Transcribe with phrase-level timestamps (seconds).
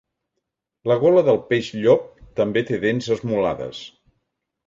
[0.91, 2.09] La gola del peix llop
[2.41, 3.83] també té dents esmolades.